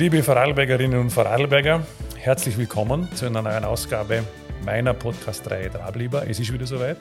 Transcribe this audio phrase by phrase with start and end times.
[0.00, 1.86] Liebe Vorarlbergerinnen und Vorarlberger,
[2.16, 4.24] herzlich willkommen zu einer neuen Ausgabe
[4.64, 6.26] meiner Podcast-Reihe Drablieber.
[6.26, 6.96] Es ist wieder soweit.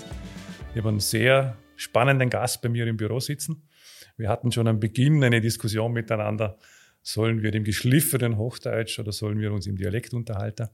[0.73, 3.69] Ich habe einen sehr spannenden Gast bei mir im Büro sitzen.
[4.17, 6.57] Wir hatten schon am Beginn eine Diskussion miteinander.
[7.01, 10.67] Sollen wir dem geschliffenen Hochdeutsch oder sollen wir uns im Dialekt unterhalten?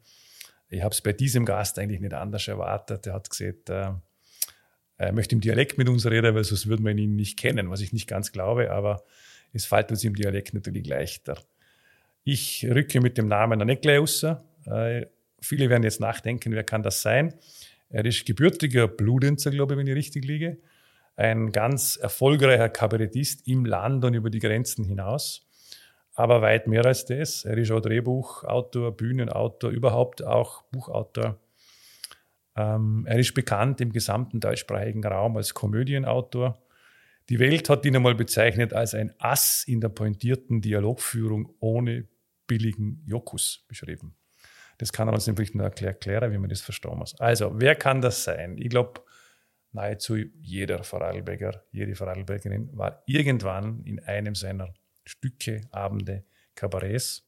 [0.70, 3.06] Ich habe es bei diesem Gast eigentlich nicht anders erwartet.
[3.06, 3.92] Er hat gesagt, äh,
[4.98, 7.82] er möchte im Dialekt mit uns reden, weil sonst würde man ihn nicht kennen, was
[7.82, 9.04] ich nicht ganz glaube, aber
[9.54, 11.38] es fällt uns im Dialekt natürlich leichter.
[12.28, 14.24] Ich rücke mit dem Namen gleich raus.
[14.66, 15.06] Äh,
[15.40, 17.36] viele werden jetzt nachdenken, wer kann das sein?
[17.88, 20.58] Er ist gebürtiger Bludenzer, glaube ich, wenn ich richtig liege.
[21.16, 25.48] Ein ganz erfolgreicher Kabarettist im Land und über die Grenzen hinaus.
[26.16, 27.46] Aber weit mehr als das.
[27.46, 31.38] Er ist auch Drehbuchautor, Bühnenautor, überhaupt auch Buchautor.
[32.56, 36.58] Ähm, er ist bekannt im gesamten deutschsprachigen Raum als Komödienautor.
[37.30, 42.08] Die Welt hat ihn einmal bezeichnet als ein Ass in der pointierten Dialogführung ohne
[42.48, 44.16] billigen Jokus beschrieben.
[44.78, 47.20] Das kann er uns nämlich nur erklären, wie man das verstehen muss.
[47.20, 48.58] Also, wer kann das sein?
[48.58, 49.02] Ich glaube,
[49.72, 54.74] nahezu jeder Vorarlberger, jede Vorarlbergerin war irgendwann in einem seiner
[55.06, 56.24] Stücke, Abende,
[56.56, 57.24] Kabarets.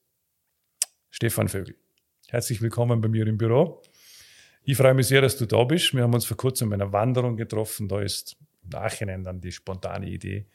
[1.09, 1.75] Stefan Vögel.
[2.27, 3.81] Herzlich willkommen bei mir im Büro.
[4.63, 5.93] Ich freue mich sehr, dass du da bist.
[5.93, 7.87] Wir haben uns vor kurzem bei einer Wanderung getroffen.
[7.87, 10.47] Da ist im Nachhinein dann die spontane Idee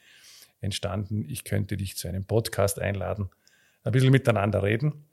[0.61, 3.29] entstanden, ich könnte dich zu einem Podcast einladen
[3.83, 5.05] ein bisschen miteinander reden,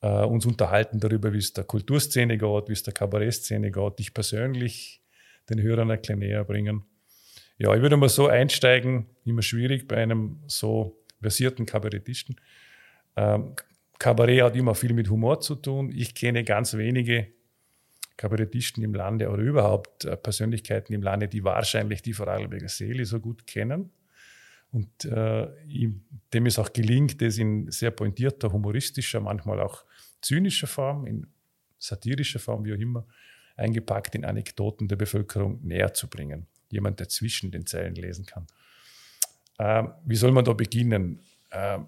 [0.00, 4.14] äh, uns unterhalten darüber, wie es der Kulturszene geht, wie es der Kabarettszene geht, dich
[4.14, 5.02] persönlich
[5.48, 6.84] den Hörern ein bisschen näher bringen.
[7.58, 12.36] Ja, ich würde mal so einsteigen, immer schwierig bei einem so versierten Kabarettisten.
[13.16, 13.54] Ähm,
[13.98, 15.92] Kabarett hat immer viel mit Humor zu tun.
[15.94, 17.28] Ich kenne ganz wenige
[18.16, 23.20] Kabarettisten im Lande oder überhaupt äh, Persönlichkeiten im Lande, die wahrscheinlich die Vorarlberger Seele so
[23.20, 23.90] gut kennen.
[24.72, 25.48] Und äh,
[26.32, 29.84] dem es auch gelingt, das in sehr pointierter, humoristischer, manchmal auch
[30.20, 31.26] zynischer Form, in
[31.78, 33.06] satirischer Form, wie auch immer,
[33.56, 36.46] eingepackt in Anekdoten der Bevölkerung näher zu bringen.
[36.70, 38.46] Jemand, der zwischen den Zeilen lesen kann.
[39.58, 41.20] Äh, wie soll man da beginnen?
[41.50, 41.78] Äh,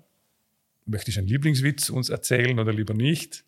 [0.84, 3.44] möchte ich einen Lieblingswitz uns erzählen oder lieber nicht?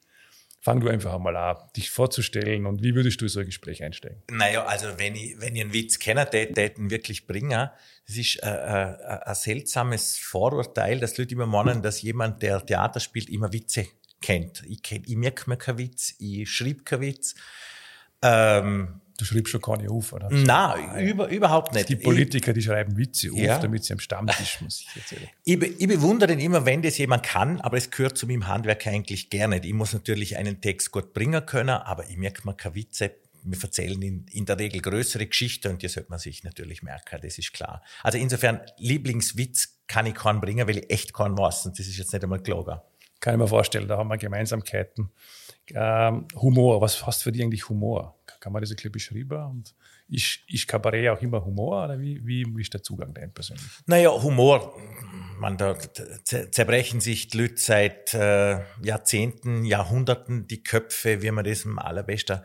[0.64, 4.22] Fang du einfach einmal an, dich vorzustellen und wie würdest du so ein Gespräch einsteigen?
[4.30, 7.68] Naja, also wenn ich, wenn ich einen Witz kenne, den, wirklich bringen,
[8.06, 12.98] das ist äh, äh, ein seltsames Vorurteil, dass Leute immer meinen, dass jemand, der Theater
[12.98, 13.86] spielt, immer Witze
[14.22, 14.62] kennt.
[14.66, 17.34] Ich, kenn, ich merke mir keinen Witz, ich schreibe keinen Witz.
[18.22, 20.28] Ähm, Du schreibst schon keine auf, oder?
[20.28, 21.88] Nein, über, überhaupt nicht.
[21.88, 23.58] Die Politiker, die schreiben Witze auf, ja.
[23.60, 25.28] damit sie am Stammtisch muss ich erzählen.
[25.44, 28.86] Ich, ich bewundere ihn immer, wenn das jemand kann, aber es gehört zu meinem Handwerk
[28.88, 29.64] eigentlich gerne.
[29.64, 33.12] Ich muss natürlich einen Text gut bringen können, aber ich merke mir keine Witze.
[33.44, 37.20] Wir erzählen in, in der Regel größere Geschichten und die sollte man sich natürlich merken,
[37.22, 37.82] das ist klar.
[38.02, 41.98] Also insofern, Lieblingswitz kann ich keinen bringen, weil ich echt keinen weiß und das ist
[41.98, 42.84] jetzt nicht einmal klar.
[43.20, 45.10] Kann ich mir vorstellen, da haben wir Gemeinsamkeiten.
[45.68, 48.18] Ähm, Humor, was hast du für dich eigentlich Humor?
[48.52, 49.42] Man das ein bisschen beschreiben?
[49.50, 49.74] Und
[50.08, 53.64] ist, ist Kabarett auch immer Humor oder wie, wie, wie ist der Zugang dein persönlich?
[53.86, 54.76] Naja, Humor,
[55.38, 55.76] man, da
[56.24, 62.40] zerbrechen sich die Leute seit äh, Jahrzehnten, Jahrhunderten die Köpfe, wie man das am allerbesten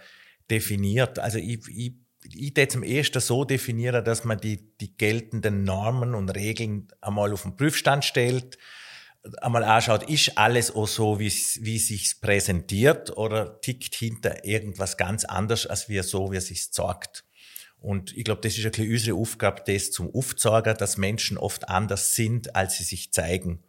[0.50, 1.20] definiert.
[1.20, 1.94] Also ich, ich
[2.24, 7.31] ich würde zum ersten so definieren, dass man die, die geltenden Normen und Regeln einmal
[7.31, 8.58] auf den Prüfstand stellt,
[9.41, 11.31] einmal anschaut, ist alles auch so, wie,
[11.62, 16.68] wie sich's präsentiert oder tickt hinter irgendwas ganz anders, als wie so, wie es sich
[16.72, 17.25] sagt.
[17.81, 21.69] Und ich glaube, das ist ein bisschen unsere Aufgabe, das zum Aufzeigen, dass Menschen oft
[21.69, 23.63] anders sind, als sie sich zeigen.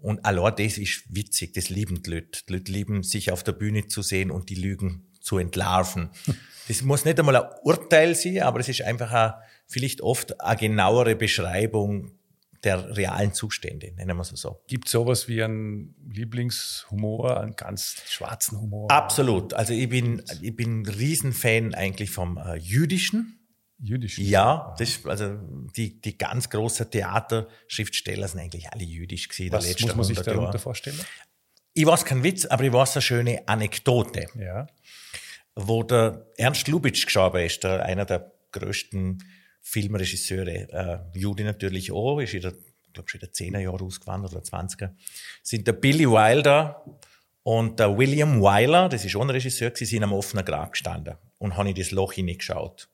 [0.00, 2.40] Und allein das ist witzig, das lieben die Leute.
[2.48, 6.10] Die Leute lieben, sich auf der Bühne zu sehen und die Lügen zu entlarven.
[6.68, 9.34] Das muss nicht einmal ein Urteil sein, aber es ist einfach eine,
[9.66, 12.12] vielleicht oft eine genauere Beschreibung
[12.64, 14.62] der realen Zustände, nennen wir es so.
[14.66, 18.90] Gibt es sowas wie einen Lieblingshumor, einen ganz schwarzen Humor?
[18.90, 19.54] Absolut.
[19.54, 23.38] Also ich bin, ich bin Riesenfan eigentlich vom äh, Jüdischen.
[23.78, 24.26] Jüdischen?
[24.26, 25.38] Ja, das, also
[25.74, 29.52] die, die ganz großen Theaterschriftsteller sind eigentlich alle jüdisch gewesen.
[29.52, 30.58] Was muss man sich darunter Jahre.
[30.58, 31.00] vorstellen?
[31.72, 34.26] Ich weiß keinen Witz, aber ich weiß eine schöne Anekdote.
[34.38, 34.66] Ja.
[35.54, 39.22] Wo der Ernst Lubitsch gestorben ist, der, einer der größten
[39.62, 40.68] Filmregisseure,
[41.12, 42.54] äh, Judy natürlich auch, ist in der,
[42.92, 44.94] glaube schon in der 10er Jahre ausgewandert oder 20er,
[45.42, 46.84] sind der Billy Wilder
[47.42, 51.14] und der William Wyler, das ist auch ein Regisseur, sie sind am offenen Grab gestanden
[51.38, 52.88] und haben in das Loch hineingeschaut.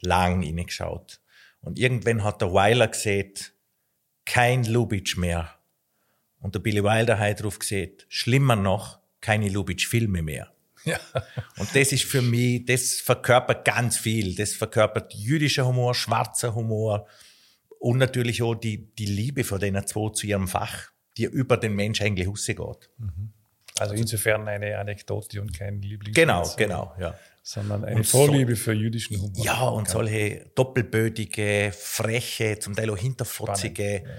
[0.00, 1.20] Lang hineingeschaut.
[1.60, 3.32] Und irgendwann hat der Wyler gesehen,
[4.24, 5.54] kein Lubitsch mehr.
[6.40, 10.52] Und der Billy Wilder hat darauf gesehen, schlimmer noch, keine Lubitsch-Filme mehr.
[10.92, 11.00] Ja.
[11.58, 14.34] Und das ist für mich, das verkörpert ganz viel.
[14.34, 17.06] Das verkörpert jüdischer Humor, schwarzer Humor
[17.80, 20.90] und natürlich auch die, die Liebe von denen zwei zu ihrem Fach.
[21.16, 22.58] die über den Mensch eigentlich rausgeht.
[22.98, 23.32] Mhm.
[23.78, 26.14] Also insofern eine Anekdote und kein Lieblings.
[26.14, 27.18] Genau, genau, ja.
[27.42, 29.44] Sondern eine und Vorliebe so, für jüdischen Humor.
[29.44, 34.10] Ja, und solche doppelbödige, freche, zum Teil auch hinterfotzige, ja,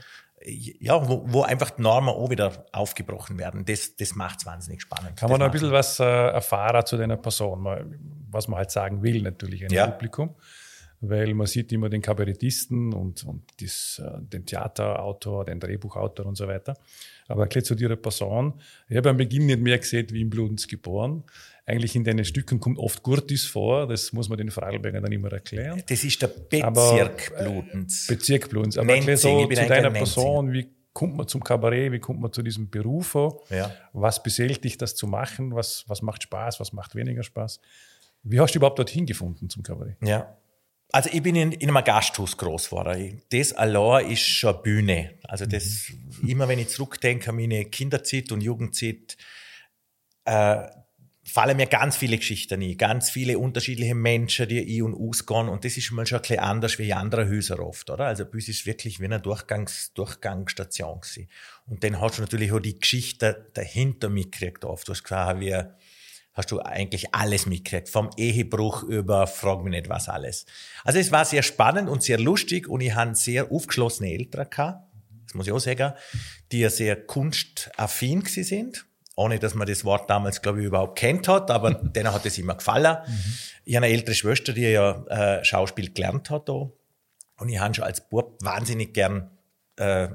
[0.47, 3.65] ja wo, wo, einfach die Normen auch wieder aufgebrochen werden.
[3.65, 5.17] Das, das macht es wahnsinnig spannend.
[5.17, 7.67] Kann man noch ein bisschen was äh, erfahren zu deiner Person,
[8.29, 9.87] was man halt sagen will, natürlich, ein ja.
[9.87, 10.35] Publikum
[10.99, 16.35] weil man sieht immer den Kabarettisten und, und das, äh, den Theaterautor, den Drehbuchautor und
[16.35, 16.77] so weiter.
[17.27, 18.59] Aber erklärt zu dir Person.
[18.89, 21.23] Ich habe am Beginn nicht mehr gesehen, wie in Bludens geboren.
[21.67, 25.31] Eigentlich in deinen Stücken kommt oft Gurtis vor, das muss man den Vorarlbergern dann immer
[25.31, 25.83] erklären.
[25.87, 27.11] Das ist der Bezirk Aber,
[27.43, 28.07] Bludens.
[28.07, 28.77] Bezirk Bludens.
[28.77, 32.41] Aber erklär so zu deiner Person, wie kommt man zum Kabarett, wie kommt man zu
[32.41, 33.15] diesem Beruf?
[33.49, 33.75] Ja.
[33.91, 35.53] Was beseelt dich, das zu machen?
[35.53, 37.59] Was, was macht Spaß, was macht weniger Spaß?
[38.23, 39.97] Wie hast du überhaupt dorthin gefunden zum Kabarett?
[40.01, 40.37] Ja,
[40.91, 43.21] also ich bin in, in einem Gasthaus groß geworden.
[43.29, 45.19] Das allein ist schon eine Bühne.
[45.23, 45.91] Also das,
[46.21, 46.29] mhm.
[46.29, 49.17] immer wenn ich zurückdenke an meine Kinderzeit und Jugendzeit,
[50.25, 50.63] äh,
[51.29, 55.65] fallen mir ganz viele Geschichten ein, ganz viele unterschiedliche Menschen, die ein und ausgehen und
[55.65, 58.05] das ist mal schon ein bisschen anders wie in anderen Häusern oft, oder?
[58.05, 61.29] Also bei uns ist wirklich wie eine Durchgangs Durchgangsstation gewesen.
[61.67, 64.87] Und dann hast du natürlich auch die Geschichte dahinter mitgekriegt oft.
[64.87, 65.55] Du hast gesagt, wie
[66.37, 67.89] hast du eigentlich alles mitgekriegt.
[67.89, 70.45] Vom Ehebruch über, frag mich nicht was alles.
[70.83, 74.83] Also es war sehr spannend und sehr lustig und ich hatte sehr aufgeschlossene Eltern gehabt,
[75.25, 75.93] das muss ich auch sagen,
[76.51, 78.85] die ja sehr kunstaffin sind.
[79.17, 82.37] Ohne, dass man das Wort damals, glaube ich, überhaupt kennt hat, aber denen hat es
[82.37, 82.97] immer gefallen.
[83.05, 83.33] Mhm.
[83.65, 86.69] Ich habe eine ältere Schwester, die ja äh, Schauspiel gelernt hat da.
[87.39, 89.29] Und ich habe schon als Bub wahnsinnig gern
[89.75, 90.07] äh,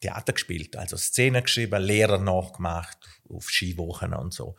[0.00, 2.98] Theater gespielt, also Szenen geschrieben, Lehrer nachgemacht,
[3.28, 4.56] auf Skiwochen und so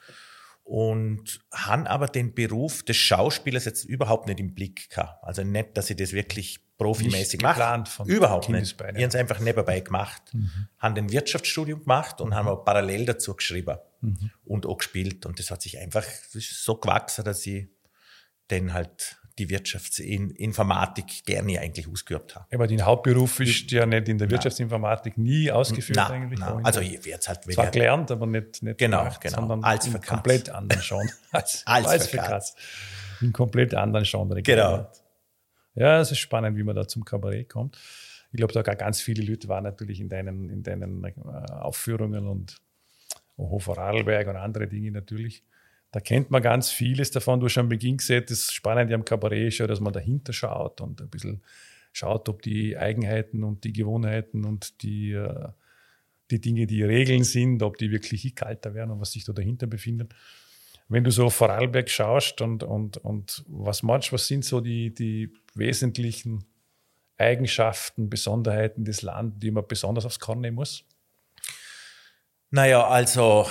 [0.69, 5.23] und haben aber den Beruf des Schauspielers jetzt überhaupt nicht im Blick gehabt.
[5.23, 7.83] Also nicht, dass ich das wirklich profimäßig mache.
[8.05, 8.79] Überhaupt nicht.
[8.79, 10.21] Ich habe es einfach nebenbei gemacht.
[10.31, 10.67] Mhm.
[10.77, 12.35] Haben den Wirtschaftsstudium gemacht und mhm.
[12.35, 14.29] haben auch parallel dazu geschrieben mhm.
[14.45, 15.25] und auch gespielt.
[15.25, 16.05] Und das hat sich einfach
[16.35, 17.67] so gewachsen, dass ich
[18.51, 22.45] den halt die Wirtschaftsinformatik gerne eigentlich ausgeübt habe.
[22.53, 26.39] Aber dein Hauptberuf ist ja nicht in der Wirtschaftsinformatik nie ausgeführt nein, eigentlich.
[26.39, 26.65] Nein.
[26.65, 27.63] Also ich werde halt weniger.
[27.63, 29.35] Zwar gelernt, aber nicht, nicht genau, gemacht, genau.
[29.35, 31.09] sondern als in komplett anderen Genre.
[31.31, 32.55] als, als, als Verkatz.
[33.21, 34.41] In komplett anderen Genre.
[34.43, 34.91] Genau.
[35.75, 37.77] Ja, es ist spannend, wie man da zum Kabarett kommt.
[38.31, 41.11] Ich glaube, da ganz viele Leute waren natürlich in deinen, in deinen äh,
[41.51, 42.57] Aufführungen und
[43.37, 45.43] Hof Vorarlberg und andere Dinge natürlich.
[45.91, 47.39] Da kennt man ganz vieles davon.
[47.39, 50.33] Du hast schon am Beginn gesehen, das Spannende am Kabarett ist ja, dass man dahinter
[50.33, 51.41] schaut und ein bisschen
[51.91, 55.47] schaut, ob die Eigenheiten und die Gewohnheiten und die, äh,
[56.29, 59.65] die Dinge, die Regeln sind, ob die wirklich kalter werden und was sich da dahinter
[59.65, 60.13] befindet.
[60.87, 64.93] Wenn du so auf Vorarlberg schaust und, und, und was meinst was sind so die,
[64.93, 66.45] die wesentlichen
[67.17, 70.83] Eigenschaften, Besonderheiten des Landes, die man besonders aufs Korn nehmen muss?
[72.51, 73.47] Naja, also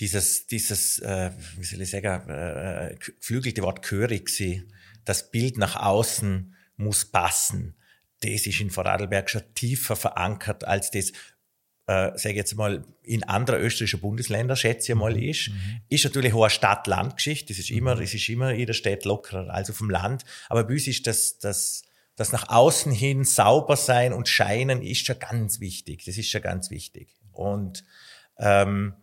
[0.00, 4.30] dieses, dieses äh, wie soll ich sagen, äh, geflügelte Wort Körig,
[5.04, 7.76] das Bild nach außen muss passen.
[8.20, 11.12] Das ist in Vorarlberg schon tiefer verankert, als das
[11.86, 15.22] äh, sage jetzt mal, in anderen österreichischen Bundesländern, schätze ich mal, mhm.
[15.22, 15.48] ist.
[15.48, 15.80] Mhm.
[15.88, 17.52] Ist natürlich eine Stadt-Land-Geschichte.
[17.52, 18.02] Das ist immer, mhm.
[18.02, 20.24] es ist immer in der Stadt lockerer als auf dem Land.
[20.48, 21.82] Aber bei uns ist das, das,
[22.14, 26.04] das nach außen hin sauber sein und scheinen ist schon ganz wichtig.
[26.04, 27.16] Das ist schon ganz wichtig.
[27.32, 27.84] Und,
[28.38, 28.94] ähm,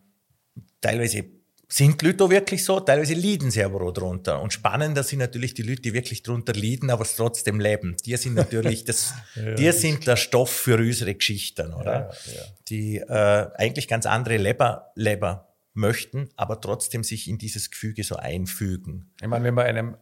[0.82, 1.26] teilweise
[1.70, 4.42] sind die Leute auch wirklich so, teilweise leiden sie aber auch drunter.
[4.42, 7.98] Und spannender sind natürlich die Leute, die wirklich drunter leiden, aber es trotzdem leben.
[8.06, 12.10] Die sind natürlich das, ja, die sind der Stoff für unsere Geschichten, oder?
[12.26, 12.42] Ja, ja.
[12.70, 18.16] Die äh, eigentlich ganz andere Leber, Leber möchten, aber trotzdem sich in dieses Gefüge so
[18.16, 19.12] einfügen.
[19.22, 19.98] Ich meine, wenn man einem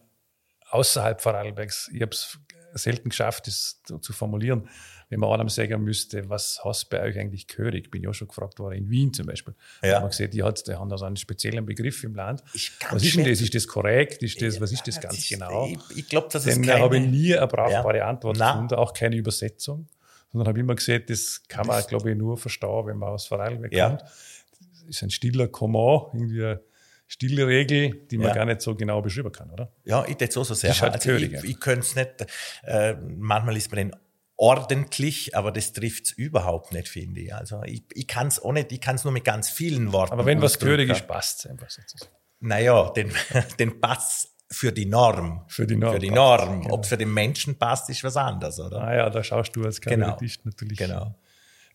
[0.70, 2.38] außerhalb Vorarlbergs, ich habe es
[2.76, 4.70] selten geschafft, das zu, zu formulieren,
[5.10, 7.76] wenn man einem sagen müsste, was hast bei euch eigentlich gehört?
[7.76, 9.54] Ich bin ja schon gefragt worden, in Wien zum Beispiel.
[9.82, 9.90] Ja.
[9.90, 12.44] Da haben wir gesehen, die, hat, die haben da so einen speziellen Begriff im Land.
[12.92, 13.42] was ist denn das?
[13.42, 14.24] Ist das korrekt?
[14.24, 15.68] Ist das, was ist das ganz ist, genau?
[15.68, 16.82] Ich, ich glaube, das ist keine...
[16.82, 18.08] habe ich nie eine brauchbare ja.
[18.08, 19.88] Antwort gefunden, auch keine Übersetzung.
[20.32, 23.72] Sondern habe immer gesehen, das kann man, glaube ich, nur verstehen, wenn man aus Vorarlberg
[23.72, 23.90] ja.
[23.90, 24.02] kommt.
[24.02, 26.62] Das ist ein stiller Command, irgendwie eine
[27.08, 28.34] stille Regel, die man ja.
[28.34, 29.72] gar nicht so genau beschreiben kann, oder?
[29.86, 30.78] Ja, ich hätte auch so sehr.
[30.80, 32.28] Halt also ich, ich könnte es nicht,
[32.64, 33.96] äh, manchmal ist man den
[34.38, 37.34] ordentlich, aber das trifft's überhaupt nicht, finde ich.
[37.34, 40.14] Also ich, ich kann es auch nicht, ich kann es nur mit ganz vielen Worten.
[40.14, 42.12] Aber wenn was gehörig ist, passt einfach sozusagen.
[42.42, 43.12] Naja, den,
[43.60, 45.46] den Pass für die Norm.
[45.48, 45.94] Für die Norm.
[45.94, 46.62] Für die Norm.
[46.62, 46.76] Genau.
[46.76, 48.82] Ob es für den Menschen passt, ist was anderes, oder?
[48.82, 50.52] Ah ja, da schaust du als Kabarettist genau.
[50.52, 51.16] natürlich genau.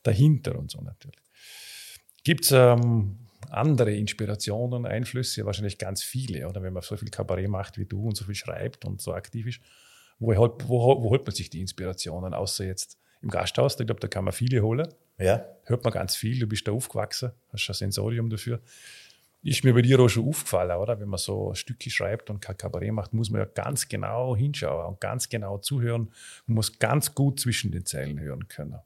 [0.03, 1.19] dahinter und so natürlich.
[2.23, 5.47] Gibt es ähm, andere Inspirationen, Einflüsse?
[5.47, 6.63] Wahrscheinlich ganz viele, oder?
[6.63, 9.47] Wenn man so viel Kabarett macht wie du und so viel schreibt und so aktiv
[9.47, 9.61] ist
[10.21, 13.81] wo, wo, wo holt man sich die Inspirationen, außer jetzt im Gasthaus?
[13.81, 14.87] Ich glaube, da kann man viele holen.
[15.19, 15.45] Ja.
[15.65, 16.39] Hört man ganz viel.
[16.39, 18.61] Du bist da aufgewachsen, hast ein Sensorium dafür.
[19.43, 21.01] Ist mir bei dir auch schon aufgefallen, oder?
[21.01, 24.87] Wenn man so Stücke schreibt und kein Kabarett macht, muss man ja ganz genau hinschauen
[24.87, 26.13] und ganz genau zuhören.
[26.47, 28.79] Man muss ganz gut zwischen den Zeilen hören können.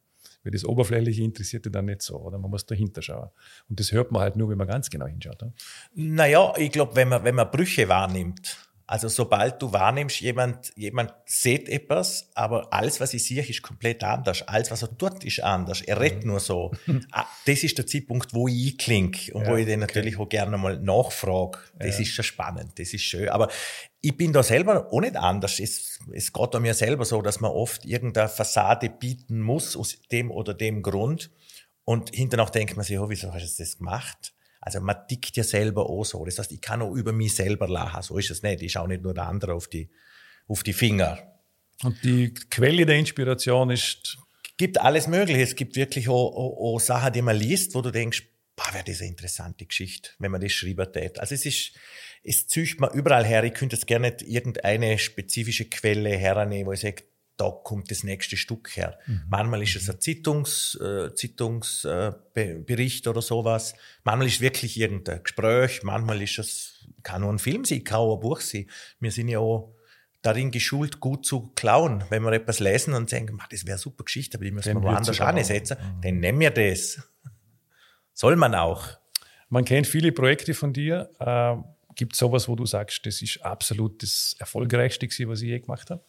[0.44, 2.38] Weil das Oberflächliche interessiert dich dann nicht so, oder?
[2.38, 3.30] Man muss dahinter schauen.
[3.68, 5.42] Und das hört man halt nur, wenn man ganz genau hinschaut.
[5.42, 5.52] Oder?
[5.94, 11.14] Naja, ich glaube, wenn man, wenn man Brüche wahrnimmt, also sobald du wahrnimmst, jemand, jemand
[11.24, 14.42] sieht etwas, aber alles, was ich sehe, ist komplett anders.
[14.42, 15.80] Alles, was er tut, ist anders.
[15.80, 16.30] Er redet mhm.
[16.30, 16.72] nur so.
[17.10, 20.24] Ah, das ist der Zeitpunkt, wo ich klinge und ja, wo ich den natürlich okay.
[20.24, 21.58] auch gerne mal nachfrage.
[21.78, 22.02] Das ja.
[22.02, 23.28] ist schon spannend, das ist schön.
[23.28, 23.48] Aber
[24.00, 25.60] ich bin da selber auch nicht anders.
[25.60, 30.30] Es, es geht mir selber so, dass man oft irgendeine Fassade bieten muss aus dem
[30.30, 31.30] oder dem Grund.
[31.84, 34.34] Und hinterher denkt man sich, oh, wieso hast du das gemacht?
[34.64, 36.24] Also man tickt ja selber auch so.
[36.24, 38.02] Das heißt, ich kann auch über mich selber lachen.
[38.02, 38.62] So ist es nicht.
[38.62, 39.90] Ich schaue nicht nur der andere auf die,
[40.48, 41.18] auf die Finger.
[41.82, 44.16] Und die Quelle der Inspiration ist?
[44.56, 45.42] Gibt alles Mögliche.
[45.42, 48.22] Es gibt wirklich auch, auch, auch Sachen, die man liest, wo du denkst,
[48.56, 51.18] boah, wäre das eine interessante Geschichte, wenn man das schreiben tät.
[51.18, 51.72] Also es ist,
[52.22, 53.44] es zücht man überall her.
[53.44, 57.04] Ich könnte jetzt gerne irgendeine spezifische Quelle hernehmen, wo ich sage,
[57.36, 58.98] da kommt das nächste Stück her.
[59.06, 59.22] Mhm.
[59.28, 63.74] Manchmal ist es ein Zeitungs, äh, Zeitungsbericht äh, oder sowas.
[64.04, 65.82] Manchmal ist es wirklich irgendein Gespräch.
[65.82, 68.66] Manchmal ist es, kann nur ein Film sein, kann auch ein Buch sein.
[69.00, 69.74] Wir sind ja auch
[70.22, 72.04] darin geschult, gut zu klauen.
[72.08, 74.82] Wenn wir etwas lesen und denken, das wäre eine super Geschichte, aber die müssen wir
[74.82, 76.00] woanders ansetzen, mhm.
[76.02, 77.02] dann nehmen wir das.
[78.12, 78.86] Soll man auch.
[79.48, 81.10] Man kennt viele Projekte von dir.
[81.18, 81.56] Äh,
[81.96, 85.90] Gibt es sowas, wo du sagst, das ist absolut das Erfolgreichste, was ich je gemacht
[85.90, 86.02] habe?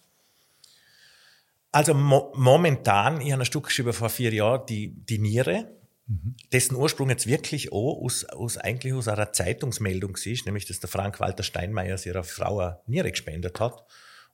[1.76, 5.76] Also mo momentan, ich habe ein Stück geschrieben vor vier Jahren, die, die Niere,
[6.08, 6.38] mhm.
[6.54, 10.88] dessen Ursprung jetzt wirklich auch aus, aus, eigentlich aus einer Zeitungsmeldung ist, nämlich, dass der
[10.88, 13.84] Frank-Walter Steinmeier ihrer Frau eine Niere gespendet hat.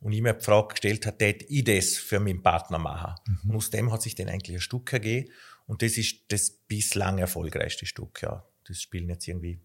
[0.01, 3.15] Und ich mir die Frage gestellt hat, tät ich das für meinen Partner machen?
[3.25, 3.50] Mhm.
[3.50, 5.31] Und aus dem hat sich dann eigentlich ein Stück ergeben.
[5.65, 8.45] Und das ist das bislang erfolgreichste Stück, ja.
[8.67, 9.60] Das spielen jetzt irgendwie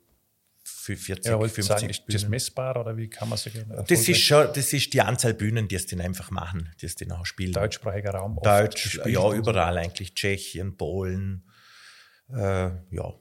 [0.94, 3.54] 40, ja, 50 sagen, Ist das messbar oder wie kann man sich
[3.88, 6.94] Das ist schon, das ist die Anzahl Bühnen, die es dann einfach machen, die es
[6.94, 7.52] dann auch spielen.
[7.52, 8.38] Deutschsprachiger Raum.
[8.42, 10.14] Deutsch, ja, überall eigentlich.
[10.14, 11.44] Tschechien, Polen,
[12.30, 13.14] äh, ja.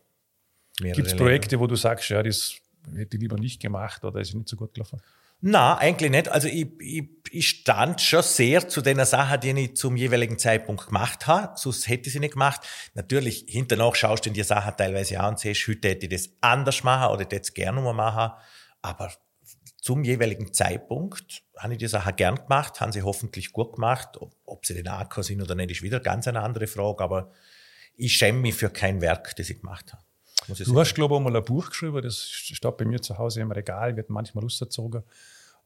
[0.79, 2.55] Gibt es Projekte, wo du sagst, ja, das
[2.93, 5.01] hätte ich lieber nicht gemacht oder ist nicht so gut gelaufen?
[5.47, 6.27] Na, eigentlich nicht.
[6.27, 10.87] Also ich, ich, ich stand schon sehr zu den Sachen, die ich zum jeweiligen Zeitpunkt
[10.87, 11.55] gemacht habe.
[11.55, 12.61] Sonst hätte ich sie nicht gemacht.
[12.95, 16.33] Natürlich, hinterher schaust du in die Sachen teilweise an und siehst, heute hätte ich das
[16.41, 18.33] anders machen oder hätte ich das gerne mal machen.
[18.81, 19.11] Aber
[19.79, 24.17] zum jeweiligen Zeitpunkt habe ich die Sachen gern gemacht, haben sie hoffentlich gut gemacht.
[24.19, 27.03] Ob, ob sie den angekommen sind oder nicht, ist wieder ganz eine andere Frage.
[27.03, 27.31] Aber
[27.95, 30.03] ich schäme mich für kein Werk, das ich gemacht habe.
[30.47, 30.75] du sagen.
[30.75, 33.51] hast, glaube ich, auch mal ein Buch geschrieben, das steht bei mir zu Hause im
[33.51, 35.03] Regal, wird manchmal rausgezogen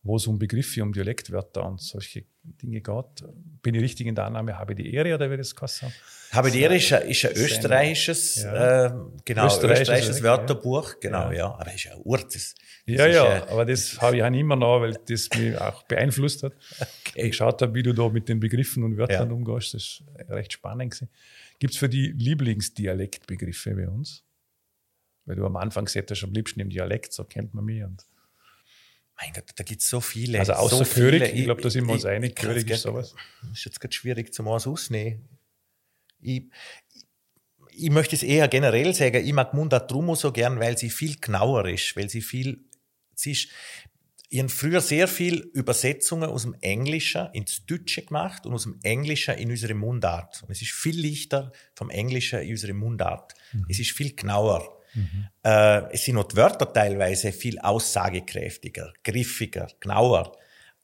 [0.01, 3.23] wo es um Begriffe, um Dialektwörter und solche Dinge geht.
[3.61, 5.91] Bin ich richtig in der Annahme, habe die Ehre oder wie das geheißen?
[6.31, 8.85] Habe die Ehre ist ein, ist ein österreichisches, ja.
[8.85, 8.93] äh,
[9.25, 10.97] genau, österreichisches, österreichisches Wörterbuch, ja.
[11.01, 11.37] genau, ja.
[11.37, 11.55] ja.
[11.59, 12.55] aber ist ja ein Urtes.
[12.85, 16.43] Ja, ja, ja, aber das habe ich auch immer noch, weil das mich auch beeinflusst
[16.43, 16.53] hat.
[17.09, 17.23] Okay.
[17.23, 20.53] Ich geschaut habe, wie du da mit den Begriffen und Wörtern umgehst, das ist recht
[20.53, 21.07] spannend
[21.57, 24.23] Gibt es für die Lieblingsdialektbegriffe bei uns?
[25.25, 27.83] Weil du am Anfang gesagt hast, am liebsten im Dialekt, so kennt man mich.
[27.83, 28.05] Und
[29.19, 30.39] mein Gott, da gibt es so viele.
[30.39, 33.15] Also außer so Körig, ich glaube, da sind wir uns einig, Körig ist sowas.
[33.51, 35.27] Ist jetzt gerade schwierig zum ausnehmen.
[36.21, 36.43] Ich,
[37.71, 41.17] ich möchte es eher generell sagen, ich mag Mundart drum so gern, weil sie viel
[41.19, 42.65] genauer ist, weil sie viel,
[43.13, 43.49] sie ist,
[44.29, 48.79] ich habe früher sehr viel Übersetzungen aus dem Englischen ins Deutsche gemacht und aus dem
[48.83, 50.43] Englischen in unsere Mundart.
[50.43, 53.33] Und es ist viel leichter vom Englischen in unsere Mundart.
[53.51, 53.65] Mhm.
[53.69, 54.78] Es ist viel genauer.
[54.93, 55.27] Mhm.
[55.43, 60.37] Äh, es sind auch die Wörter teilweise viel aussagekräftiger, griffiger, genauer.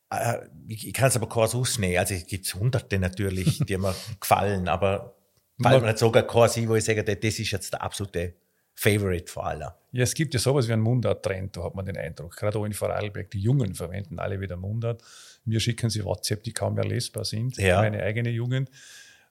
[0.10, 1.98] Äh, ich, ich kann es aber kurz ausnehmen.
[1.98, 5.16] Also es gibt hunderte natürlich, die mir gefallen, aber
[5.62, 8.36] fallen mir jetzt sogar kein sein, wo ich sage, das ist jetzt der absolute
[8.76, 9.70] Favorite vor allem.
[9.92, 12.36] Ja, es gibt ja sowas wie einen Mundart-Trend, da hat man den Eindruck.
[12.36, 15.02] Gerade auch in Vorarlberg, die Jungen verwenden alle wieder Mundart.
[15.46, 17.58] Mir schicken sie WhatsApp, die kaum mehr lesbar sind.
[17.58, 17.78] Ja.
[17.82, 18.70] Meine eigene Jugend.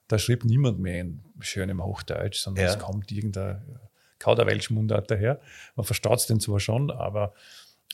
[0.07, 2.71] Da schreibt niemand mehr in schönem Hochdeutsch, sondern ja.
[2.71, 3.61] es kommt irgendein
[4.25, 5.39] Kauderwelsch-Mundart daher.
[5.75, 7.33] Man versteht es denn zwar schon, aber,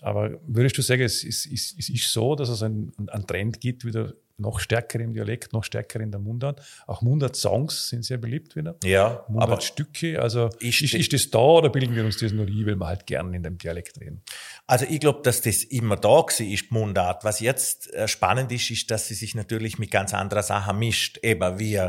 [0.02, 3.84] aber würdest du sagen, es ist, es ist so, dass es einen, einen Trend gibt,
[3.84, 6.62] wieder noch stärker im Dialekt, noch stärker in der Mundart.
[6.88, 8.76] Auch Mundart-Songs sind sehr beliebt wieder.
[8.84, 9.24] Ja.
[9.28, 10.20] Mundart-Stücke.
[10.20, 12.88] Also ist, ist, ist, das da oder bilden wir uns das nur ein, weil wir
[12.88, 14.24] halt gerne in dem Dialekt reden?
[14.66, 17.24] Also ich glaube, dass das immer da war, ist Mundart.
[17.24, 21.20] Was jetzt äh, spannend ist, ist, dass sie sich natürlich mit ganz anderer Sachen mischt.
[21.22, 21.80] Eben wie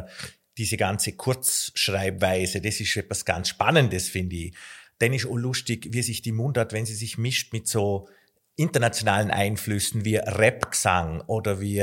[0.59, 4.55] diese ganze Kurzschreibweise, das ist etwas ganz Spannendes, finde ich.
[4.99, 8.09] Dann ist auch lustig, wie sich die Mundart, wenn sie sich mischt mit so
[8.57, 11.83] internationalen Einflüssen wie Rapgesang oder wie,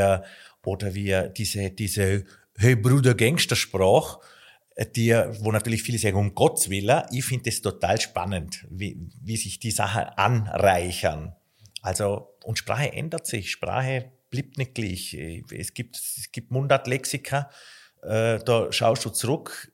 [0.64, 2.26] oder wie diese, diese
[2.58, 4.20] Hey Bruder Gangstersprach,
[4.96, 9.38] die, wo natürlich viele sagen, um Gottes Willen, ich finde es total spannend, wie, wie
[9.38, 11.36] sich die Sachen anreichern.
[11.82, 15.14] Also, und Sprache ändert sich, Sprache bleibt nicht gleich.
[15.52, 17.50] Es gibt, es gibt Mundartlexika,
[18.04, 19.72] äh, da schaust du zurück,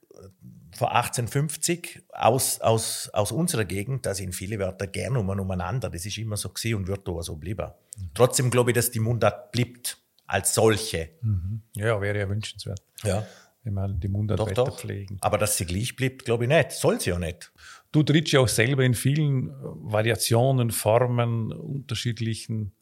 [0.76, 5.90] vor 1850 aus, aus, aus unserer Gegend, da sind viele Wörter gern um, umeinander.
[5.90, 7.72] Das ist immer so gewesen und wird da so bleiben.
[7.98, 8.10] Mhm.
[8.14, 11.12] Trotzdem glaube ich, dass die Mundart bleibt als solche.
[11.22, 11.62] Mhm.
[11.76, 12.82] Ja, wäre ja wünschenswert.
[13.04, 13.26] Ja.
[13.64, 14.80] Wenn man die Mundart doch, doch.
[14.80, 15.18] pflegen.
[15.22, 16.72] Aber dass sie gleich bleibt, glaube ich nicht.
[16.72, 17.52] Soll sie ja nicht.
[17.92, 22.74] Du trittst ja auch selber in vielen Variationen, Formen, unterschiedlichen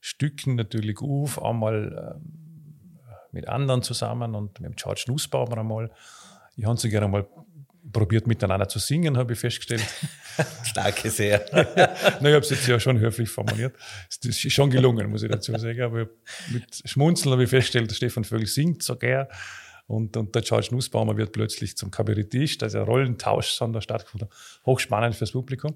[0.00, 2.45] Stücken natürlich auf, einmal ähm,
[3.36, 5.90] mit anderen zusammen und mit George Nussbaumer einmal.
[6.56, 7.26] Ich habe so gerne mal
[7.92, 9.84] probiert, miteinander zu singen, habe ich festgestellt.
[10.74, 11.44] Danke sehr.
[11.52, 13.76] Na, ich habe es jetzt ja schon höflich formuliert.
[14.22, 15.82] Das ist schon gelungen, muss ich dazu sagen.
[15.82, 16.08] Aber
[16.50, 19.26] mit Schmunzeln habe ich festgestellt, Stefan Vögel singt so gern.
[19.86, 22.62] Und, und der George Nussbaumer wird plötzlich zum Kabarettist.
[22.62, 24.28] Also ein Rollentausch da stattgefunden.
[24.64, 25.74] Hochspannend fürs Publikum.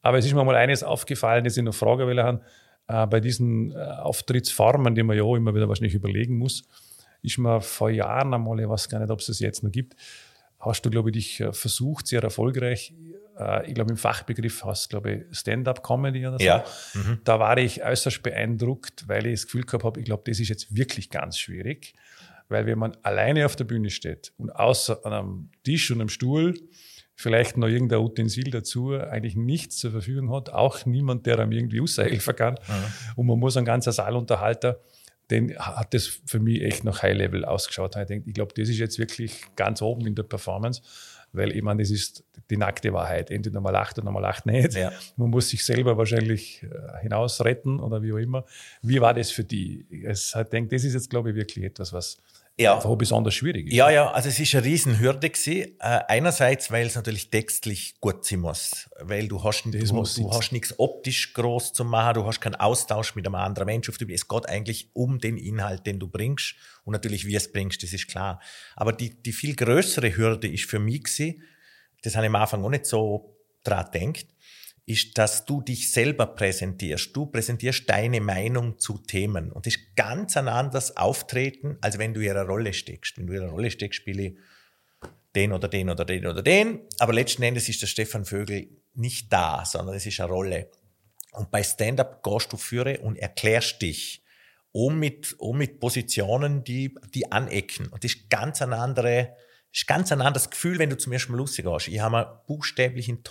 [0.00, 2.40] Aber es ist mir mal eines aufgefallen, das ich noch fragen will,
[2.86, 6.64] äh, bei diesen äh, Auftrittsformen, die man ja auch immer wieder wahrscheinlich überlegen muss,
[7.24, 9.96] ist mir vor Jahren einmal, ich weiß gar nicht, ob es das jetzt noch gibt,
[10.60, 12.94] hast du, glaube ich, dich äh, versucht, sehr erfolgreich.
[13.38, 16.44] Äh, ich glaube, im Fachbegriff hast du, glaube ich, Stand-up-Comedy oder so.
[16.44, 16.64] Ja.
[16.94, 17.20] Mhm.
[17.24, 20.48] Da war ich äußerst beeindruckt, weil ich das Gefühl gehabt habe, ich glaube, das ist
[20.48, 21.94] jetzt wirklich ganz schwierig.
[22.48, 26.10] Weil wenn man alleine auf der Bühne steht und außer an einem Tisch und einem
[26.10, 26.54] Stuhl
[27.16, 31.80] vielleicht noch irgendein Utensil dazu eigentlich nichts zur Verfügung hat, auch niemand, der einem irgendwie
[31.80, 32.54] aushelfen kann.
[32.54, 33.16] Mhm.
[33.16, 34.14] Und man muss ein ganzer Saal
[35.30, 37.96] den hat das für mich echt noch High-Level ausgeschaut.
[37.96, 40.82] Ich denke, ich glaube, das ist jetzt wirklich ganz oben in der Performance,
[41.32, 43.30] weil ich meine, das ist die nackte Wahrheit.
[43.30, 44.74] Entweder man lacht oder man lacht nicht.
[44.74, 44.92] Ja.
[45.16, 48.44] Man muss sich selber wahrscheinlich äh, hinaus retten oder wie auch immer.
[48.82, 49.86] Wie war das für die?
[49.90, 52.18] Ich denke, das ist jetzt, glaube ich, wirklich etwas, was
[52.56, 52.76] Ja.
[52.76, 53.74] einfach besonders schwierig ist.
[53.74, 55.76] Ja, ja, also es ist eine Riesenhürde gewesen.
[55.80, 58.88] Äh, einerseits, weil es natürlich textlich gut sein muss.
[59.00, 62.54] Weil du hast, Das du, du hast nichts optisch groß zu machen, du hast keinen
[62.54, 63.88] Austausch mit einem anderen Mensch.
[63.88, 66.54] Es geht eigentlich um den Inhalt, den du bringst.
[66.84, 68.40] Und natürlich, wie du es bringst, das ist klar.
[68.76, 71.42] Aber die, die viel größere Hürde ist für mich gewesen,
[72.02, 74.26] das habe ich am Anfang auch nicht so dran gedacht,
[74.86, 77.16] ist, dass du dich selber präsentierst.
[77.16, 79.50] Du präsentierst deine Meinung zu Themen.
[79.50, 83.16] Und das ist ganz ein anderes Auftreten, als wenn du in einer Rolle steckst.
[83.16, 84.36] Wenn du in einer Rolle steckst, spiele ich
[85.34, 86.80] den oder den oder den oder den.
[86.98, 90.70] Aber letzten Endes ist der Stefan Vögel nicht da, sondern es ist eine Rolle.
[91.32, 94.22] Und bei Stand-up gehst du führe und erklärst dich.
[94.70, 97.86] Um mit, um mit Positionen, die, die anecken.
[97.88, 99.36] Und das ist ganz ein andere,
[99.72, 101.88] ist ganz ein anderes Gefühl, wenn du zum ersten Mal rausgehst.
[101.88, 103.22] Ich habe mir buchstäblich in die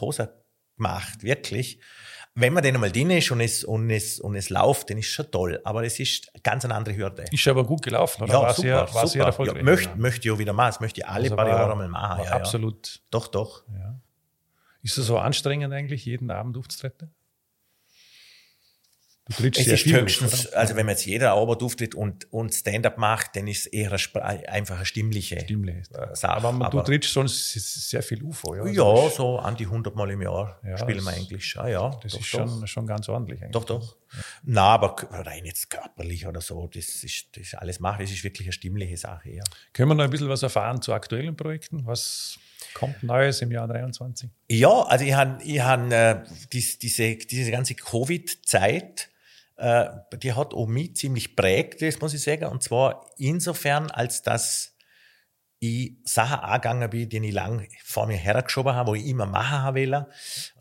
[0.77, 1.79] Gemacht, wirklich.
[2.35, 5.05] Wenn man dann einmal drin ist und es, und es, und es läuft, dann ist
[5.07, 5.61] schon toll.
[5.63, 7.25] Aber es ist ganz eine andere Hürde.
[7.31, 8.33] Ist aber gut gelaufen, oder?
[8.33, 9.07] Ja, war super, sehr, war super.
[9.07, 9.57] sehr erfolgreich.
[9.57, 10.69] Ja, möchte, möchte ich auch wieder machen.
[10.69, 12.23] Das möchte ich alle Also paar Jahre mal machen.
[12.23, 12.31] Ja, ja.
[12.31, 13.01] absolut.
[13.11, 13.63] Doch, doch.
[13.71, 13.99] Ja.
[14.81, 17.13] Ist es so anstrengend eigentlich, jeden Abend aufzutreten?
[19.25, 20.57] Du trittst Es ist höchstens, oder?
[20.57, 23.89] also wenn man jetzt jeder auftritt und, und Stand-up macht, dann ist es eher
[24.21, 25.87] eine, einfach eine stimmliche Stimmlich.
[25.87, 26.29] Sache.
[26.29, 27.53] Aber, man, du Aber- trittst sonst
[27.89, 28.53] sehr viel UFO.
[28.55, 31.67] Ja, Ja, Also so an die 100 Mal im Jahr Ja, spielen wir eigentlich schon.
[31.69, 32.47] Ja, Das doch, ist doch.
[32.49, 33.53] schon, schon ganz ordentlich eigentlich.
[33.53, 33.95] Doch, doch.
[34.43, 38.01] Na, aber rein jetzt körperlich oder so, das ist, das alles machen.
[38.01, 39.43] Das ist wirklich eine stimmliche Sache, ja.
[39.71, 41.85] Können wir noch ein bisschen was erfahren zu aktuellen Projekten?
[41.85, 42.37] Was
[42.73, 44.29] kommt Neues im Jahr 23?
[44.49, 49.09] Ja, also ich habe ich hab, äh, dies, diese, diese ganze Covid-Zeit,
[49.57, 49.85] äh,
[50.21, 52.45] die hat auch mich ziemlich prägt, das muss ich sagen.
[52.45, 54.73] Und zwar insofern, als dass
[55.63, 59.61] ich Sachen angegangen bin, die ich lang vor mir hergeschoben habe, wo ich immer machen
[59.61, 60.05] habe wollen,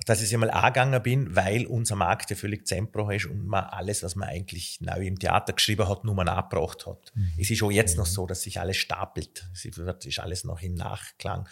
[0.07, 3.65] dass ich sie mal angegangen bin, weil unser Markt ja völlig zusammengebrochen ist und man
[3.65, 7.13] alles, was man eigentlich neu im Theater geschrieben hat, nur mal nachgebracht hat.
[7.37, 9.49] Es ist auch jetzt noch so, dass sich alles stapelt.
[9.53, 11.49] Es ist alles noch im Nachklang.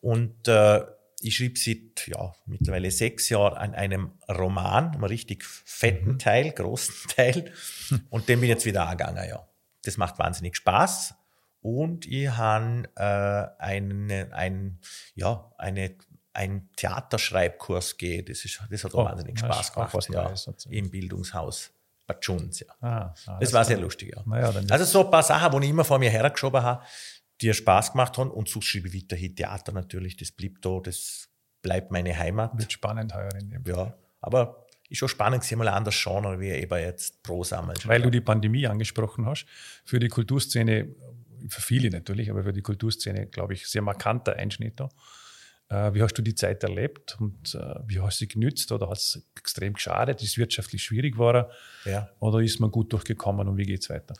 [0.00, 0.82] Und äh,
[1.20, 6.94] ich schrieb seit ja, mittlerweile sechs Jahren an einem Roman, einem richtig fetten Teil, großen
[7.16, 7.52] Teil.
[8.10, 9.46] Und den bin ich jetzt wieder angegangen, ja.
[9.84, 11.14] Das macht wahnsinnig Spaß.
[11.62, 14.78] Und ich habe äh, einen, ein,
[15.14, 15.96] ja, eine,
[16.32, 18.26] ein Theaterschreibkurs gegeben.
[18.28, 20.08] Das, ist, das hat auch Oh, wahnsinnig das Spaß gemacht.
[20.10, 20.32] ja.
[20.70, 21.72] Im Bildungshaus
[22.06, 22.66] Bad Junz, ja.
[22.80, 24.22] Ah, ah, Das war sehr lustig, ja.
[24.52, 26.84] Dann Also so ein paar Sachen, die ich immer vor mir hergeschoben habe,
[27.40, 28.30] die Spaß gemacht haben.
[28.30, 30.16] Und ich weiterhin Theater natürlich.
[30.16, 31.28] Das blieb da, das
[31.62, 32.58] bleibt meine Heimat.
[32.58, 36.48] wird spannend heuer in dem Ja, aber ist schon spannend, sie mal anderes Genre, wie
[36.50, 37.74] eben jetzt Prosa mal.
[37.84, 39.46] Weil du die Pandemie angesprochen hast,
[39.84, 40.94] für die Kulturszene,
[41.48, 44.88] für viele natürlich, aber für die Kulturszene, glaube ich, sehr markanter Einschnitt da.
[45.68, 48.88] Äh, Wie hast du die Zeit erlebt und äh, wie hast du sie genützt oder
[48.88, 50.22] hat es extrem geschadet?
[50.22, 51.46] Ist es wirtschaftlich schwierig geworden
[51.84, 52.08] Ja.
[52.20, 54.14] oder ist man gut durchgekommen und wie geht es weiter?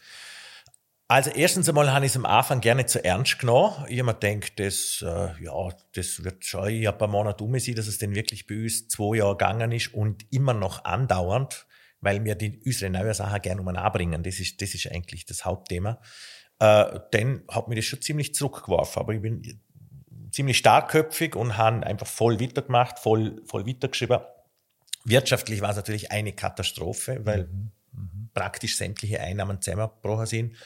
[1.09, 3.87] Also erstens einmal habe ich es am Anfang gerne zu ernst genommen.
[3.89, 7.77] Ich habe mir gedacht, das, äh, ja, das wird schon ein paar Monate um sein,
[7.77, 11.67] dass es denn wirklich bei uns zwei Jahre gegangen ist und immer noch andauernd,
[12.01, 14.25] weil wir die, unsere neuen Sachen gerne um anbringen.
[14.25, 16.01] Das ist, das ist eigentlich das Hauptthema.
[16.59, 19.01] Äh, dann hat mir das schon ziemlich zurückgeworfen.
[19.01, 19.61] Aber ich bin
[20.33, 24.19] ziemlich starkköpfig und habe einfach voll weitergemacht, voll, voll weitergeschrieben.
[25.05, 27.71] Wirtschaftlich war es natürlich eine Katastrophe, weil mhm.
[27.93, 28.31] Mhm.
[28.35, 30.57] praktisch sämtliche Einnahmen zusammengebrochen sind.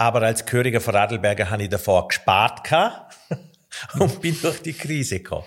[0.00, 2.66] Aber als Köriger von Radlberger habe ich davor gespart
[3.98, 5.44] und bin durch die Krise gekommen.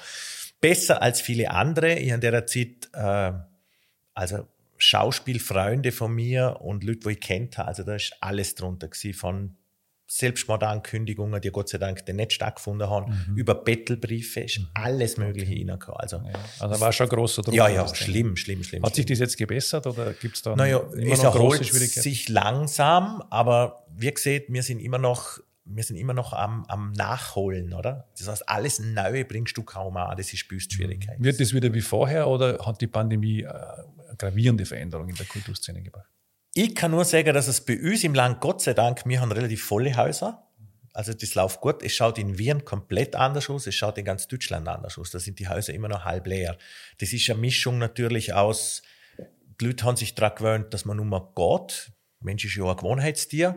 [0.62, 1.96] Besser als viele andere.
[1.96, 3.32] Ich habe in der Zeit, äh,
[4.13, 8.89] also Schauspielfreunde von mir und Leute, die ich kennt habe, also da ist alles drunter
[8.89, 9.58] gewesen, von
[10.06, 13.38] Selbstmordankündigungen, die Gott sei Dank nicht stattgefunden haben, mhm.
[13.38, 14.68] über Bettelbriefe, ist mhm.
[14.74, 15.60] alles Mögliche okay.
[15.60, 16.00] hineingekommen.
[16.00, 16.34] Also, ja.
[16.60, 17.56] also war schon großer Druck.
[17.56, 18.84] Ja, ja, schlimm, schlimm, schlimm.
[18.84, 22.02] Hat sich das jetzt gebessert oder gibt es da naja, immer es noch große Schwierigkeiten?
[22.02, 26.92] sich langsam, aber wie gesagt, wir sind immer noch wir sind immer noch am, am
[26.92, 28.10] Nachholen, oder?
[28.18, 31.16] Das heißt, alles Neue bringst du kaum an, das ist büßt Schwierigkeit.
[31.20, 33.54] Wird das wieder wie vorher oder hat die Pandemie äh,
[34.18, 36.10] gravierende Veränderungen in der Kulturszene gebracht?
[36.56, 39.32] Ich kann nur sagen, dass es bei uns im Land, Gott sei Dank, wir haben
[39.32, 40.48] relativ volle Häuser.
[40.94, 41.82] Also das läuft gut.
[41.82, 43.66] Es schaut in Wien komplett anders aus.
[43.66, 45.10] Es schaut in ganz Deutschland anders aus.
[45.10, 46.56] Da sind die Häuser immer noch halb leer.
[47.00, 48.84] Das ist eine Mischung natürlich aus,
[49.60, 51.92] die Leute haben sich daran gewöhnt, dass man nur mal geht.
[52.20, 53.56] Mensch ist ja ein Gewohnheitstier.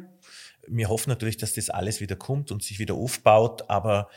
[0.67, 4.09] Wir hoffen natürlich, dass das alles wieder kommt und sich wieder aufbaut, aber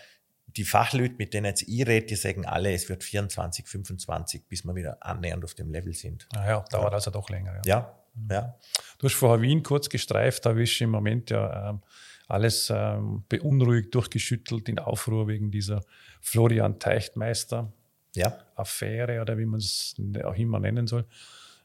[0.48, 4.64] die Fachleute, mit denen jetzt ich rede, die sagen alle, es wird 24, 25, bis
[4.64, 6.28] wir wieder annähernd auf dem Level sind.
[6.36, 7.56] Ah ja, dauert also doch länger.
[7.56, 7.62] Ja.
[7.66, 7.99] ja.
[8.30, 8.56] Ja.
[8.98, 11.82] Du hast vorher Wien kurz gestreift, da ist im Moment ja ähm,
[12.28, 15.82] alles ähm, beunruhigt, durchgeschüttelt, in Aufruhr wegen dieser
[16.22, 17.72] Florian Teichtmeister
[18.16, 18.38] ja.
[18.56, 21.06] Affäre oder wie man es auch immer nennen soll.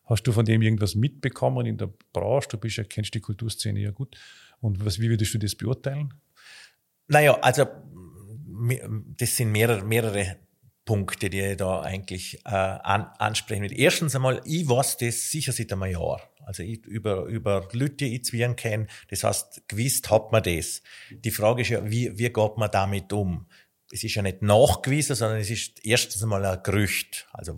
[0.05, 2.49] Hast du von dem irgendwas mitbekommen in der Branche?
[2.51, 4.17] Du bist ja, kennst die Kulturszene ja gut.
[4.61, 6.13] Und was, wie würdest du das beurteilen?
[7.09, 7.67] Naja, also
[9.19, 10.37] das sind mehrere, mehrere
[10.85, 13.79] Punkte, die ich da eigentlich äh, an, ansprechen will.
[13.79, 16.21] Erstens einmal, ich weiß das sicher seit einem Jahr.
[16.47, 20.83] Also ich, über, über Leute, die ich zwingen kenne, das heißt, gewusst hat man das.
[21.11, 23.47] Die Frage ist ja, wie, wie geht man damit um?
[23.93, 27.29] Es ist ja nicht nachgewiesen, sondern es ist erstens einmal ein Gerücht.
[27.33, 27.57] Also,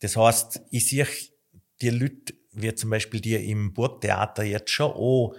[0.00, 1.06] das heißt, ich sehe
[1.80, 5.34] die Leute, wie zum Beispiel die im Burgtheater jetzt schon, oh,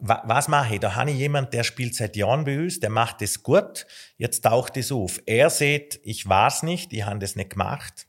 [0.00, 0.80] was mache ich?
[0.80, 3.86] Da habe ich jemand, der spielt seit Jahren bei uns, der macht das gut,
[4.16, 5.20] jetzt taucht es auf.
[5.26, 8.06] Er sieht, ich weiß nicht, ich habe das nicht gemacht.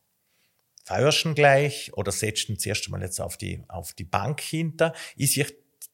[0.88, 4.94] Feierst ihn gleich oder setzt ihn zuerst mal jetzt auf die, auf die Bank hinter.
[5.18, 5.46] Ich sehe,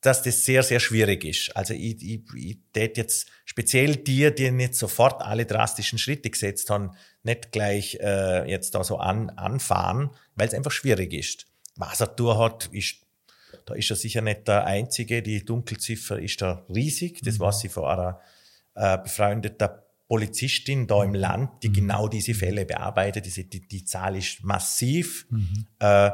[0.02, 1.58] dass das sehr, sehr schwierig ist.
[1.58, 6.70] Also ich, ich, ich tät jetzt speziell dir, die nicht sofort alle drastischen Schritte gesetzt
[6.70, 6.92] haben,
[7.24, 11.48] nicht gleich äh, jetzt da so an, anfahren, weil es einfach schwierig ist.
[11.76, 12.98] Was er durch hat, ist
[13.66, 15.24] da ist er sicher nicht der Einzige.
[15.24, 17.22] Die Dunkelziffer ist da riesig.
[17.24, 17.46] Das mhm.
[17.46, 18.20] weiß sie von einer
[18.76, 19.70] äh, befreundeten
[20.13, 21.73] Polizistin da im Land, die mhm.
[21.73, 23.26] genau diese Fälle bearbeitet.
[23.26, 25.26] Diese, die, die Zahl ist massiv.
[25.32, 25.65] Mhm.
[25.80, 26.12] Äh,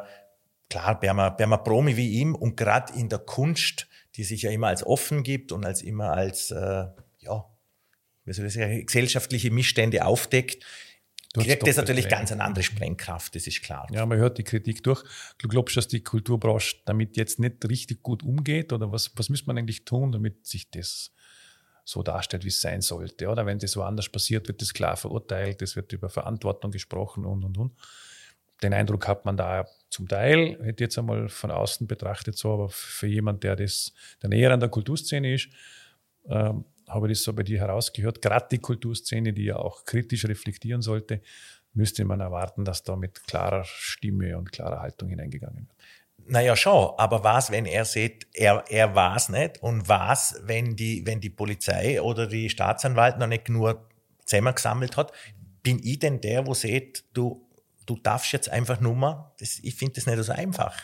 [0.70, 4.68] klar, bei einem Promi wie ihm und gerade in der Kunst, die sich ja immer
[4.68, 6.86] als offen gibt und als immer als, äh,
[7.20, 7.46] ja,
[8.24, 10.66] wie soll ich sagen, gesellschaftliche Missstände aufdeckt,
[11.34, 12.20] kriegt das natürlich Tränen.
[12.20, 13.86] ganz eine andere Sprengkraft, das ist klar.
[13.92, 15.04] Ja, man hört die Kritik durch.
[15.40, 18.72] Du glaubst, dass die Kulturbranche damit jetzt nicht richtig gut umgeht?
[18.72, 21.12] Oder was, was muss man eigentlich tun, damit sich das
[21.90, 23.28] so darstellt, wie es sein sollte?
[23.30, 27.44] Oder wenn das woanders passiert, wird das klar verurteilt, es wird über Verantwortung gesprochen und,
[27.44, 27.74] und, und.
[28.62, 32.70] Den Eindruck hat man da zum Teil, hätte jetzt einmal von außen betrachtet so, aber
[32.70, 35.50] für jemand, der das, der näher an der Kulturszene ist,
[36.28, 40.26] ähm, habe ich das so bei dir herausgehört, gerade die Kulturszene, die ja auch kritisch
[40.26, 41.22] reflektieren sollte,
[41.74, 45.78] müsste man erwarten, dass da mit klarer Stimme und klarer Haltung hineingegangen wird.
[46.30, 51.06] Naja, schon, aber was, wenn er sieht, er, er war nicht und was, wenn die,
[51.06, 53.90] wenn die Polizei oder die Staatsanwalt noch nicht nur
[54.26, 55.12] zusammengesammelt hat,
[55.64, 57.50] bin ich denn der, wo sieht, du,
[57.88, 60.80] du darfst jetzt einfach nur mal, das, ich finde das nicht so einfach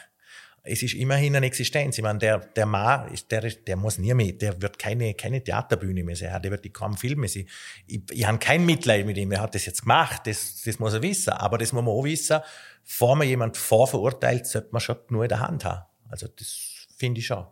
[0.65, 1.97] es ist immerhin eine Existenz.
[1.97, 6.03] Ich meine, der, der Mann, der, der muss nie mehr, der wird keine, keine Theaterbühne
[6.03, 7.47] mehr sehen, der wird die kaum Filme sehen.
[7.85, 10.93] Ich, ich habe kein Mitleid mit ihm, er hat das jetzt gemacht, das, das muss
[10.93, 11.33] er wissen.
[11.33, 12.39] Aber das muss man auch wissen,
[12.83, 15.85] bevor man jemand vorverurteilt, sollte man schon nur in der Hand haben.
[16.09, 17.45] Also das finde ich schon.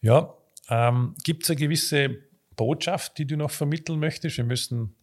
[0.00, 0.34] Ja,
[0.68, 2.16] ähm, gibt es eine gewisse
[2.56, 4.36] Botschaft, die du noch vermitteln möchtest?
[4.36, 4.94] Wir müssen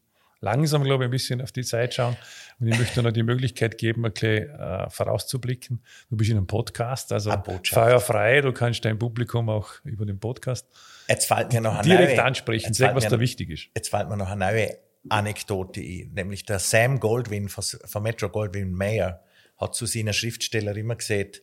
[0.41, 2.15] langsam, glaube ich, ein bisschen auf die Zeit schauen.
[2.59, 5.83] Und ich möchte noch die Möglichkeit geben, ein bisschen äh, vorauszublicken.
[6.09, 7.31] Du bist in einem Podcast, also
[7.63, 10.67] feuerfrei, du kannst dein Publikum auch über den Podcast
[11.09, 13.67] jetzt fällt mir noch eine direkt neue, ansprechen, sag, was da wichtig ist.
[13.75, 14.77] Jetzt fällt mir noch eine neue
[15.09, 19.23] Anekdote ein, nämlich der Sam Goldwyn von, von Metro Goldwyn Mayer
[19.57, 21.41] hat zu seiner Schriftsteller immer gesagt,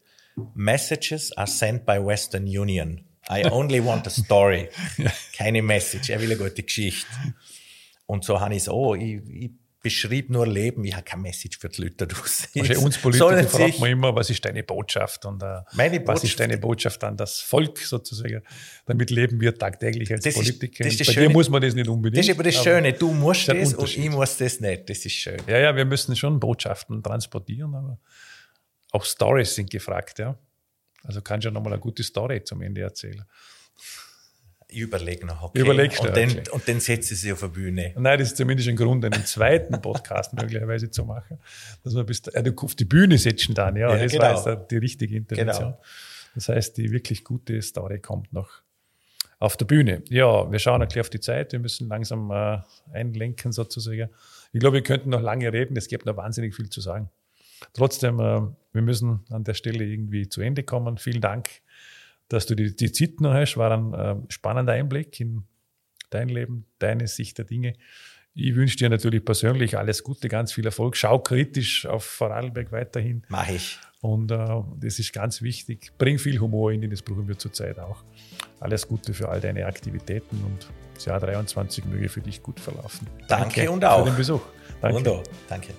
[0.54, 3.04] Messages are sent by Western Union.
[3.28, 4.68] I only want a story.
[5.36, 6.10] Keine Message.
[6.10, 7.08] Er will eine gute Geschichte.
[8.06, 8.94] Und so habe ich es auch.
[8.94, 9.50] Ich, ich
[9.86, 10.82] beschrieb nur Leben.
[10.84, 12.48] Ich habe keine Message für die Leute draus.
[12.58, 15.24] Also uns Politiker fragt man immer, was ist deine Botschaft?
[15.26, 16.08] Und uh, Meine Botschaft.
[16.08, 18.42] was ist deine Botschaft an das Volk sozusagen?
[18.84, 20.84] Damit leben wir tagtäglich als das Politiker.
[20.84, 22.18] Ist, das Bei Schöne, dir muss man das nicht unbedingt.
[22.18, 22.92] Das ist aber das Schöne.
[22.94, 24.90] Du musst das und ich muss das nicht.
[24.90, 25.36] Das ist schön.
[25.46, 28.00] Ja, ja, wir müssen schon Botschaften transportieren, aber
[28.90, 30.36] auch Stories sind gefragt, ja.
[31.04, 33.24] Also kannst du ja nochmal eine gute Story zum Ende erzählen.
[34.68, 35.60] Ich überlege noch, okay.
[35.60, 36.50] Überlegst und, dann, okay.
[36.50, 37.92] und dann setze ich sie auf eine Bühne.
[37.96, 41.38] Nein, das ist zumindest ein Grund, einen zweiten Podcast möglicherweise zu machen.
[41.84, 43.94] Dass man bis, äh, auf die Bühne setzen dann, ja.
[43.94, 44.44] ja das genau.
[44.44, 45.70] war die richtige Intervention.
[45.70, 45.82] Genau.
[46.34, 48.62] Das heißt, die wirklich gute Story kommt noch
[49.38, 50.02] auf der Bühne.
[50.08, 51.52] Ja, wir schauen ein bisschen auf die Zeit.
[51.52, 52.58] Wir müssen langsam äh,
[52.92, 54.10] einlenken sozusagen.
[54.52, 55.76] Ich glaube, wir könnten noch lange reden.
[55.76, 57.10] Es gibt noch wahnsinnig viel zu sagen.
[57.72, 58.40] Trotzdem, äh,
[58.72, 60.98] wir müssen an der Stelle irgendwie zu Ende kommen.
[60.98, 61.48] Vielen Dank,
[62.28, 63.56] dass du die, die Zeit noch hast.
[63.56, 65.44] War ein äh, spannender Einblick in
[66.10, 67.74] dein Leben, deine Sicht der Dinge.
[68.34, 70.96] Ich wünsche dir natürlich persönlich alles Gute, ganz viel Erfolg.
[70.96, 73.22] Schau kritisch auf Vorarlberg weiterhin.
[73.28, 73.78] Mach ich.
[74.02, 74.36] Und äh,
[74.78, 75.92] das ist ganz wichtig.
[75.96, 78.04] Bring viel Humor in, das brauchen wir zurzeit auch.
[78.60, 83.06] Alles Gute für all deine Aktivitäten und das Jahr 23 möge für dich gut verlaufen.
[83.26, 84.04] Danke, Danke und auch.
[84.04, 84.42] Für den Besuch.
[84.80, 84.96] Danke.
[84.98, 85.22] Und auch.
[85.48, 85.72] Danke.